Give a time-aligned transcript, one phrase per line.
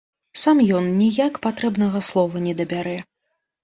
[0.43, 3.01] Сам ён ніяк патрэбнага слова не дабярэ.